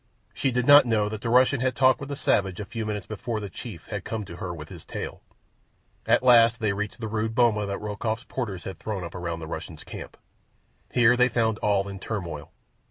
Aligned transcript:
She 0.33 0.49
did 0.49 0.65
not 0.65 0.87
know 0.87 1.09
that 1.09 1.21
the 1.21 1.29
Russian 1.29 1.59
had 1.61 1.75
talked 1.75 1.99
with 1.99 2.09
the 2.09 2.15
savage 2.15 2.59
a 2.59 2.65
few 2.65 2.87
minutes 2.87 3.05
before 3.05 3.39
the 3.39 3.51
chief 3.51 3.85
had 3.89 4.03
come 4.03 4.25
to 4.25 4.37
her 4.37 4.51
with 4.51 4.69
his 4.69 4.83
tale. 4.83 5.21
At 6.07 6.23
last 6.23 6.59
they 6.59 6.73
reached 6.73 6.99
the 6.99 7.07
rude 7.07 7.35
boma 7.35 7.67
that 7.67 7.77
Rokoff's 7.79 8.23
porters 8.23 8.63
had 8.63 8.79
thrown 8.79 9.03
up 9.03 9.13
round 9.13 9.43
the 9.43 9.47
Russian's 9.47 9.83
camp. 9.83 10.17
Here 10.91 11.15
they 11.15 11.29
found 11.29 11.59
all 11.59 11.87
in 11.87 11.99
turmoil. 11.99 12.51